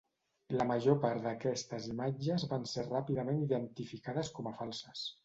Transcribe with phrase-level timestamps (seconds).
[0.59, 5.05] La major part d’aquestes imatges van ser ràpidament identificades com a falses.